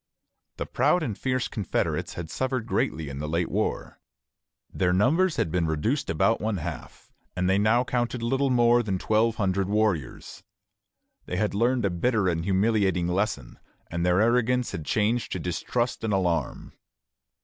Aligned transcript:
The 0.57 0.65
proud 0.65 1.03
and 1.03 1.15
fierce 1.15 1.47
confederates 1.47 2.15
had 2.15 2.31
suffered 2.31 2.65
greatly 2.65 3.07
in 3.07 3.19
the 3.19 3.29
late 3.29 3.51
war. 3.51 4.01
Their 4.73 4.93
numbers 4.93 5.35
had 5.35 5.51
been 5.51 5.67
reduced 5.67 6.09
about 6.09 6.41
one 6.41 6.57
half, 6.57 7.11
and 7.35 7.47
they 7.47 7.59
now 7.59 7.83
counted 7.83 8.23
little 8.23 8.49
more 8.49 8.81
than 8.81 8.97
twelve 8.97 9.35
hundred 9.35 9.69
warriors. 9.69 10.41
They 11.27 11.37
had 11.37 11.53
learned 11.53 11.85
a 11.85 11.91
bitter 11.91 12.27
and 12.27 12.43
humiliating 12.43 13.09
lesson, 13.09 13.59
and 13.91 14.03
their 14.03 14.19
arrogance 14.21 14.71
had 14.71 14.85
changed 14.85 15.31
to 15.33 15.39
distrust 15.39 16.03
and 16.03 16.11
alarm. 16.13 16.73